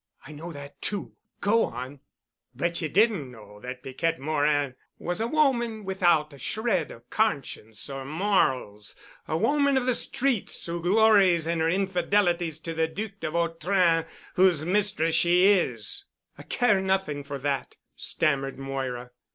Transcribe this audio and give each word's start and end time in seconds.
"I 0.25 0.31
know 0.31 0.51
that 0.51 0.81
too. 0.81 1.15
Go 1.41 1.63
on——" 1.63 1.99
"But 2.55 2.81
ye 2.81 2.87
didn't 2.87 3.29
know 3.29 3.59
that 3.59 3.83
Piquette 3.83 4.19
Morin 4.19 4.73
was 4.97 5.21
a 5.21 5.27
woman 5.27 5.85
without 5.85 6.33
a 6.33 6.39
shred 6.39 6.89
of 6.91 7.07
conscience 7.11 7.87
or 7.87 8.03
morals, 8.03 8.95
a 9.27 9.37
woman 9.37 9.77
of 9.77 9.85
the 9.85 9.93
streets, 9.93 10.65
who 10.65 10.81
glories 10.81 11.45
in 11.45 11.59
her 11.59 11.69
infidelities 11.69 12.57
to 12.61 12.73
the 12.73 12.87
Duc 12.87 13.19
de 13.19 13.29
Vautrin, 13.29 14.07
whose 14.33 14.65
mistress 14.65 15.13
she 15.13 15.45
is——" 15.45 16.05
"I 16.35 16.41
care 16.49 16.81
nothing 16.81 17.23
for 17.23 17.37
that," 17.37 17.75
stammered 17.95 18.57
Moira. 18.57 19.11